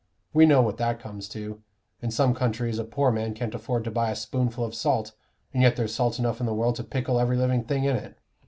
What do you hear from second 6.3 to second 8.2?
in the world to pickle every living thing in it.